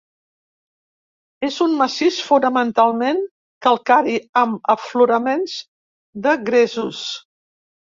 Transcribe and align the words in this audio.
És 1.47 1.57
un 1.65 1.75
massís 1.81 2.17
fonamentalment 2.31 3.23
calcari, 3.69 4.19
amb 4.45 4.75
afloraments 4.79 5.59
de 6.29 6.39
gresos. 6.53 7.09